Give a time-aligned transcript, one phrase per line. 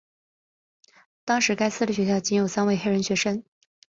[1.25, 3.43] 当时该私立学校仅有三位黑人学生。